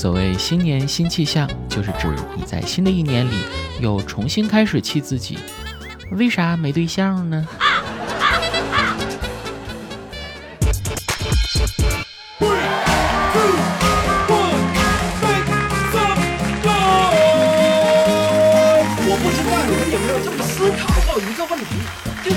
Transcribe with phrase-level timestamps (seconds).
[0.00, 3.34] 所谓新年新气象，就是指你在新的一年里
[3.80, 5.38] 又重新开始气自己。
[6.12, 7.46] 为啥没对象呢？
[19.06, 21.66] 我不知道你们有没有这么思考过一个问题，
[22.24, 22.36] 就是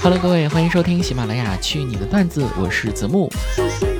[0.00, 3.30] 哈喽，各位，欢迎收听喜马拉雅《去你的段子》，我是子木。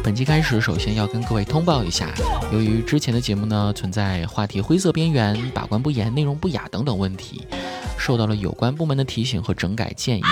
[0.02, 2.12] 本期开始，首先要跟各位通报一下，
[2.52, 7.46] 由于之前的节目呢存在话题灰色边缘、把关不严、内容不雅等等问题，
[7.96, 10.22] 受到了有关部门的提醒和整改建议。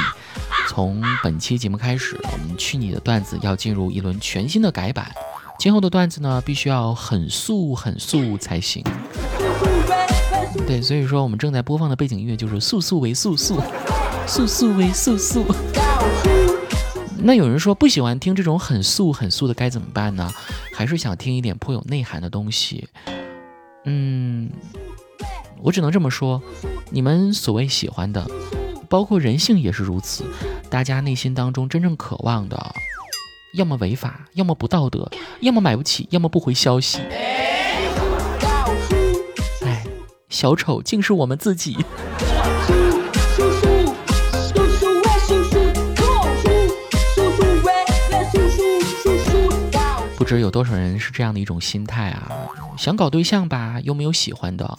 [0.69, 5.09] 从本期节目开始，我们《去你的段子》要进入一轮全新的改版，
[5.57, 8.83] 今后的段子呢必须要很素很素才行。
[10.67, 13.63] 对，所以说我们正在播放的背景音乐就是素素为素素，
[14.27, 15.47] 素素为素素。
[17.23, 20.33] 那有人说不喜欢听这种很素很素的该怎么办呢？
[20.75, 22.89] 还是想听一点颇有内涵的东西？
[23.85, 24.51] 嗯，
[25.63, 26.43] 我只能这么说，
[26.91, 28.27] 你们所谓喜欢的，
[28.89, 30.25] 包括人性也是如此，
[30.69, 32.75] 大家内心当中真正渴望的，
[33.55, 37.01] 要么违法，要么不道德，要么买不起，要么不回消息。
[39.63, 39.85] 哎，
[40.29, 41.77] 小丑竟是我们自己。
[50.31, 52.31] 知有多少人是这样的一种心态啊？
[52.79, 54.79] 想搞对象吧，又没有喜欢的；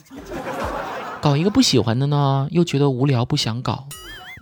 [1.19, 3.85] 搞一个不喜欢的呢，又觉得无聊，不想搞；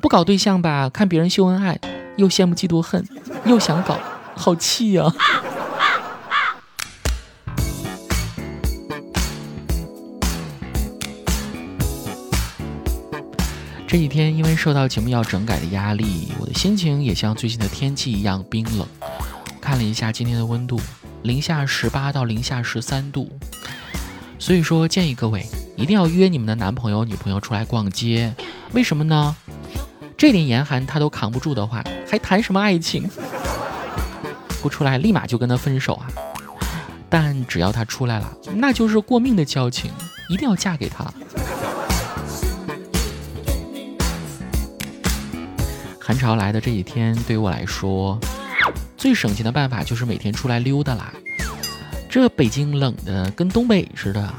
[0.04, 1.80] 不搞对象吧，看别人秀恩爱，
[2.18, 3.04] 又羡慕嫉妒恨，
[3.46, 3.98] 又想搞，
[4.36, 5.12] 好气呀！
[13.88, 18.88] 这几天因为受到节目要整改的压力，我的心情也像最近的天气一样冰冷。
[19.70, 20.82] 看了一下今天的温度，
[21.22, 23.30] 零下十八到零下十三度，
[24.40, 28.34] 所以说建议各位一定要约你们的男朋友、女朋友出来逛街。
[28.72, 29.36] 为什么呢？
[30.18, 33.08] 这点严寒他都扛不住的话，还谈什么爱情？
[34.60, 36.08] 不出来立马就跟他分手啊！
[37.08, 39.92] 但只要他出来了，那就是过命的交情，
[40.30, 41.06] 一定要嫁给他。
[46.00, 48.20] 寒潮来的这几天，对于我来说，
[49.00, 51.14] 最省钱的办法就是每天出来溜达啦。
[52.10, 54.30] 这北京冷的跟东北似的，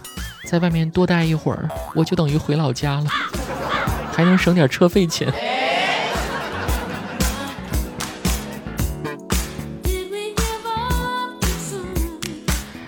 [0.45, 3.07] 在外面多待一会儿，我就等于回老家了，
[4.13, 5.33] 还能省点车费钱。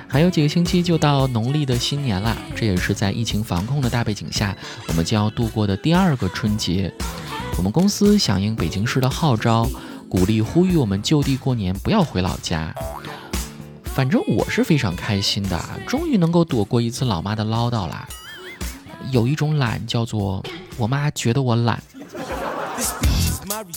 [0.07, 4.55] 还有几个星期就到农历的新年啦，这也是在疫情防控的大背景下，
[4.89, 6.93] 我们将要度过的第二个春节。
[7.57, 9.67] 我们公司响应北京市的号召，
[10.13, 12.75] 鼓励呼吁我们就地过年，不要回老家。
[13.83, 18.07] 反正我是非常开心的，终于能够躲过一次老妈的唠叨啦。
[19.11, 20.45] 有一种懒叫做
[20.77, 21.83] 我妈觉得我懒。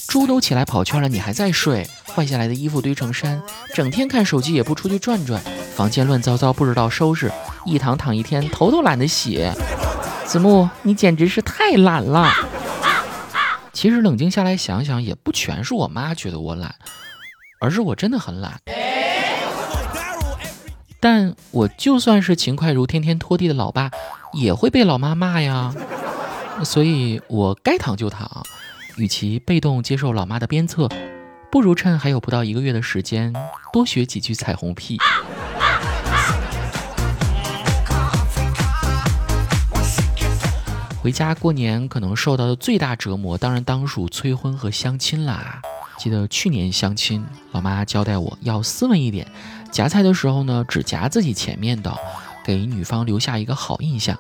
[0.10, 1.88] 猪都起来跑圈了，你还在睡？
[2.04, 3.42] 换下来的衣服堆成山，
[3.74, 5.42] 整天看手机也不出去转转，
[5.74, 7.32] 房间乱糟糟不知道收拾，
[7.64, 9.50] 一躺躺一天，头都懒得洗。
[10.26, 12.30] 子木，你简直是太懒了。
[13.76, 16.74] 其实冷静下来想想，也不全是我妈觉得我懒，
[17.60, 18.62] 而是我真的很懒。
[21.02, 23.92] 但我就算是勤快如天天拖地的老爸，
[24.32, 25.76] 也会被老妈骂呀。
[26.64, 28.44] 所以我该躺就躺，
[28.96, 30.88] 与其被动接受老妈的鞭策，
[31.52, 33.34] 不如趁还有不到一个月的时间，
[33.74, 34.98] 多学几句彩虹屁。
[41.06, 45.62] 回家过年可能受到的最大折磨，当然当属催婚和相亲啦。
[46.00, 49.28] 记得去年相亲，老妈交代我要斯文一点，
[49.72, 51.96] 夹菜的时候呢，只夹自己前面的，
[52.44, 54.18] 给女方留下一个好印象。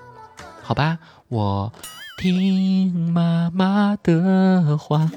[0.61, 1.73] 好吧，我
[2.19, 5.09] 听妈妈的话。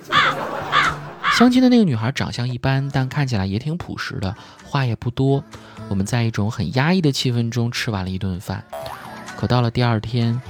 [1.36, 5.44] 相亲的那个女孩长相一般，但看起来也挺朴实的，话也不多。
[5.90, 8.64] 我们在一种很压抑的气氛中吃完了一顿饭。
[9.36, 10.40] 可到了第二天。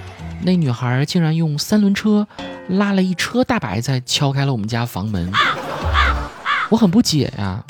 [0.42, 2.26] 那女孩竟然用三轮车
[2.68, 5.30] 拉了一车大白菜，敲开了我们家房门。
[6.70, 7.62] 我很不解呀，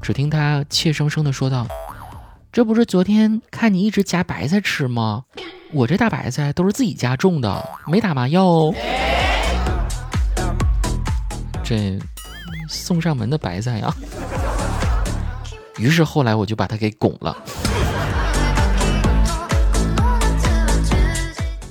[0.00, 1.66] 只听她怯生生地说道
[2.52, 5.24] ：“这不是昨天看你一直夹白菜吃吗？
[5.72, 8.74] 我这大白菜都是自己家种的，没打麻药哦。”
[11.62, 11.98] 这
[12.68, 13.92] 送上门的白菜呀。
[15.76, 17.36] 于是后来我就把她给拱了。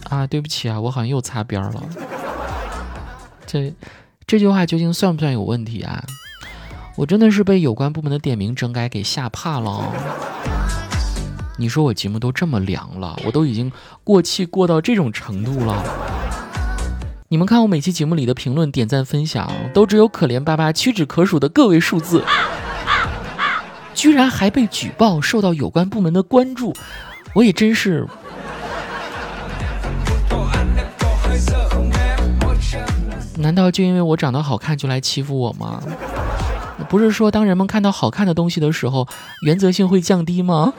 [0.09, 1.83] 啊，对不起啊，我好像又擦边了。
[3.45, 3.73] 这
[4.27, 6.03] 这句话究竟算不算有问题啊？
[6.95, 9.93] 我真的是被有关部门的点名整改给吓怕了。
[11.57, 13.71] 你说我节目都这么凉了，我都已经
[14.03, 15.83] 过气过到这种程度了。
[17.27, 22.23] 你们看我每期节目里的评论、点赞、分享，都只有可怜巴巴、屈指可数的个位数字，
[23.93, 26.73] 居然还被举报，受到有关部门的关注，
[27.33, 28.07] 我也真是。
[33.39, 35.81] 难道就因为我长得好看就来欺负我吗？
[36.89, 39.07] 不是说当人们看到好看的东西的时候，
[39.45, 40.73] 原则性会降低吗？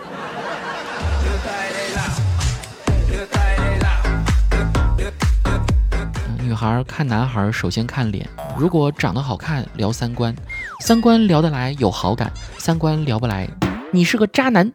[6.43, 8.29] 女孩看男孩首先看脸，
[8.59, 10.35] 如果长得好看聊三观，
[10.81, 13.49] 三观聊得来有好感，三观聊不来，
[13.91, 14.71] 你是个渣男。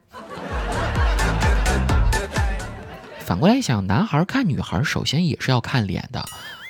[3.19, 6.25] 反过来想，男孩看女孩首先也是要看脸的。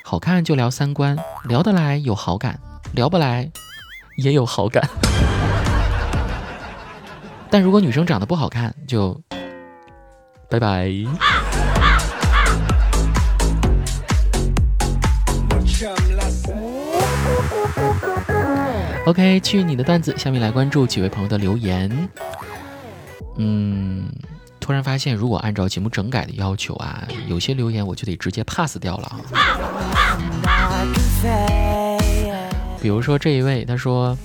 [0.07, 2.59] 好看就聊三观，聊得来有好感，
[2.93, 3.51] 聊不来
[4.17, 4.87] 也有好感。
[7.49, 9.19] 但如果女生长得不好看，就
[10.47, 10.91] 拜拜。
[19.07, 22.07] OK，去你的段子，下面来关注几位朋友的留言。
[23.37, 24.07] 嗯。
[24.65, 29.15] 突然发现，如果按照节目整改的要求啊， 有些留言我就得直接 pass 掉了。
[32.81, 34.17] 比如说这一位，他说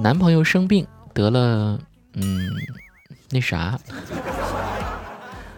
[0.00, 0.84] 男朋友生病
[1.14, 1.78] 得了，
[2.14, 2.50] 嗯，
[3.30, 3.78] 那啥，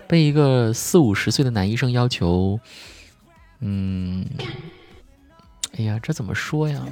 [0.07, 2.61] 被一个四五十岁的男医生要求，
[3.61, 4.27] 嗯，
[5.79, 6.83] 哎呀，这怎么说呀？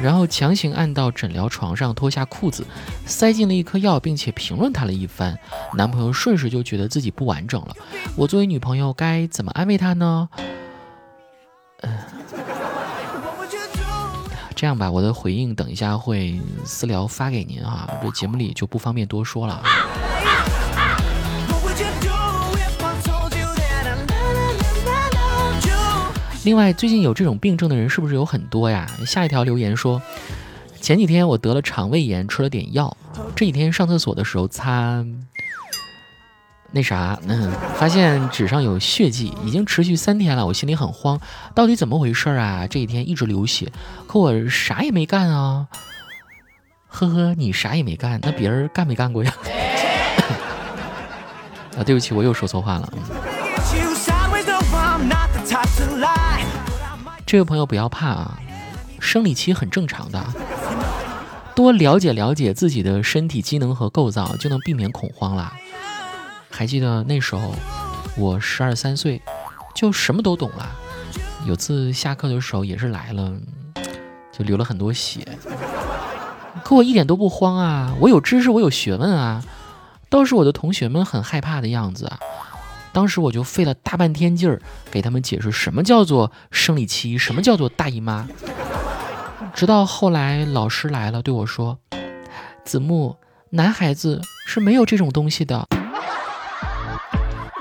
[0.00, 2.64] 然后强行按到诊疗床上，脱下裤子，
[3.04, 5.36] 塞进了一颗药，并且评论他了一番。
[5.74, 7.74] 男朋友瞬时就觉得自己不完整了。
[8.16, 10.28] 我作为女朋友该怎么安慰他呢？
[11.80, 11.98] 嗯，
[14.54, 19.62] 这样吧，我的回应等一下会私聊发给您啊，这节目里就不方便多说了。
[26.44, 28.86] 另外，最近有这种病症的人是不是有很多呀？
[29.06, 30.00] 下一条留言说，
[30.80, 32.96] 前几天我得了肠胃炎，吃了点药，
[33.36, 35.04] 这几天上厕所的时候擦
[36.70, 41.20] 那啥，嗯，发现纸上有血迹，已经持续三天了，我心里很慌，
[41.54, 42.66] 到底怎么回事啊？
[42.66, 43.70] 这几天一直流血，
[44.06, 45.66] 可我啥也没干啊。
[46.86, 49.34] 呵呵，你啥也没干，那别人干没干过呀？
[51.76, 52.92] 啊，对不起，我又说错话了。
[57.28, 58.40] 这位朋友不要怕啊，
[59.00, 60.24] 生理期很正常的，
[61.54, 65.52] 多了解了解自己的身体机能和构造，就能避免恐慌啦。
[66.48, 67.52] 还记得那时候
[68.16, 69.20] 我十二三岁，
[69.74, 70.70] 就什么都懂了。
[71.46, 73.30] 有次下课的时候也是来了，
[74.32, 75.28] 就流了很多血，
[76.64, 79.44] 可我一点都不慌啊，我有知识，我有学问啊，
[80.08, 82.18] 倒是我的同学们很害怕的样子啊。
[82.98, 84.60] 当时我就费了大半天劲儿
[84.90, 88.26] 给他们解释什么叫做生理期，什么叫做大姨妈。
[89.54, 91.78] 直到后来老师来了，对我说
[92.66, 93.16] ：“子木，
[93.50, 95.68] 男孩子是没有这种东西的，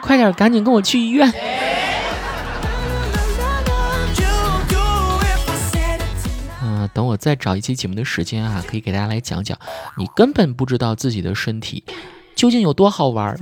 [0.01, 1.31] 快点，赶紧跟我去医院。”
[6.63, 9.55] 嗯，等我再找一期节目的时间啊，可以给大家来讲讲，
[9.97, 11.83] 你根本不知道自己的身体
[12.35, 13.37] 究竟有多好玩儿。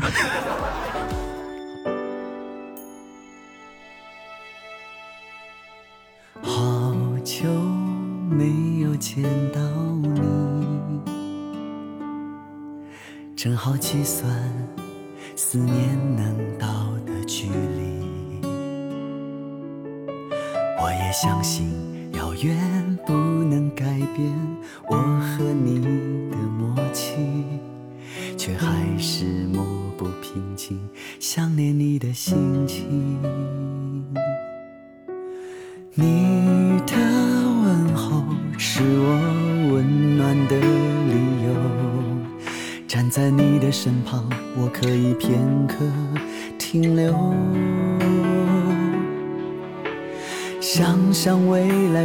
[7.25, 7.43] 就
[8.29, 9.59] 没有见到
[10.03, 11.01] 你，
[13.35, 14.31] 正好计算
[15.35, 16.67] 思念能到
[17.03, 18.45] 的距离。
[20.79, 21.67] 我也相信
[22.13, 22.55] 遥远
[23.07, 24.31] 不能改变
[24.87, 25.79] 我和你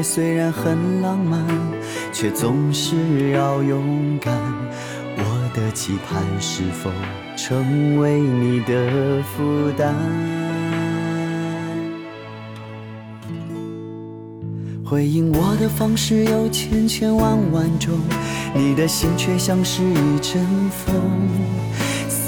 [0.03, 1.45] 虽然很浪漫，
[2.13, 4.35] 却总是要勇敢。
[5.17, 6.91] 我的期盼是否
[7.37, 9.95] 成为你的负担？
[14.85, 17.97] 回应我的方式有千千万万种，
[18.55, 20.95] 你的心却像是一阵风，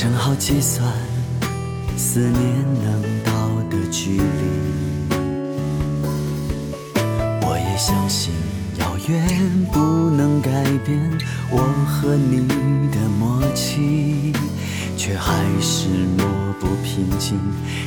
[0.00, 0.88] 正好计算
[1.96, 2.32] 思念
[2.84, 3.32] 能到
[3.68, 4.22] 的距离。
[7.42, 8.32] 我也相信
[8.78, 10.50] 遥远不能改
[10.86, 10.96] 变
[11.50, 12.46] 我和你
[12.92, 14.32] 的默契，
[14.96, 16.24] 却还是抹
[16.60, 17.36] 不平静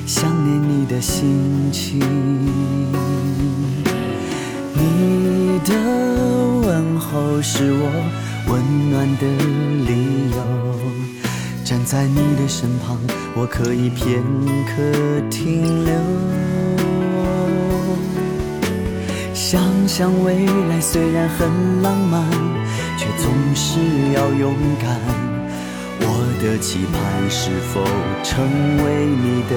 [0.06, 1.98] 想念你的心情。
[4.74, 5.74] 你的
[6.62, 7.89] 问候是我
[8.50, 9.25] 温暖的
[9.88, 10.38] 理由，
[11.72, 12.98] 站在你的身旁，
[13.34, 14.22] 我可以片
[14.68, 14.84] 刻
[15.30, 15.94] 停留。
[19.34, 22.30] 想想未来虽然很浪漫，
[22.98, 23.80] 却总是
[24.13, 25.00] 要勇敢。
[26.01, 27.82] 我的期盼是否
[28.22, 28.44] 成
[28.84, 29.56] 为你的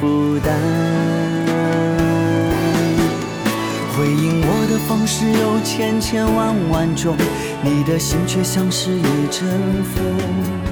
[0.00, 0.56] 负担？
[3.94, 7.14] 回应我的方式有千千万万种，
[7.62, 9.50] 你的心却像是一阵
[9.84, 10.71] 风。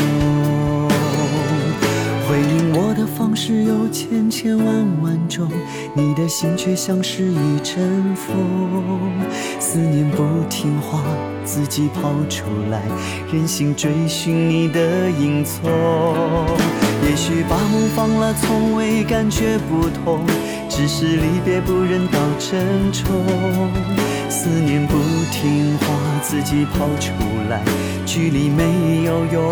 [2.31, 4.65] 回应我的方式有千千万
[5.01, 5.51] 万种，
[5.93, 9.11] 你的心却像是一阵风。
[9.59, 11.03] 思念不听话，
[11.43, 12.83] 自己跑出来，
[13.33, 15.69] 任性追寻你的影踪。
[17.03, 20.25] 也许把梦放了，从未感觉不同，
[20.69, 23.11] 只是离别不忍到珍重。
[24.29, 24.95] 思念不
[25.33, 25.85] 听话，
[26.21, 27.11] 自己跑出
[27.49, 27.61] 来，
[28.05, 29.51] 距离没有用，